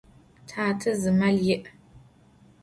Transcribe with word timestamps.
Tate 0.47 0.91
zı 1.01 1.11
mel 1.19 1.37
yi'. 1.45 1.61